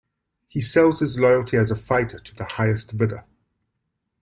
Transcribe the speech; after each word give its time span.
He 0.47 0.61
sells 0.61 0.99
his 0.99 1.19
loyalty 1.19 1.57
as 1.57 1.69
a 1.69 1.75
fighter 1.75 2.17
to 2.17 2.33
the 2.33 2.45
highest 2.45 2.97
bidder. 2.97 3.23